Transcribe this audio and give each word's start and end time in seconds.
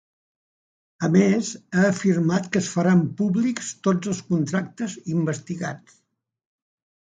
A 1.07 1.09
més, 1.15 1.51
ha 1.73 1.83
afirmat 1.89 2.49
que 2.57 2.63
es 2.65 2.71
faran 2.77 3.05
públics 3.21 3.69
tots 3.91 4.13
els 4.15 4.25
contractes 4.33 4.99
investigats. 5.21 6.03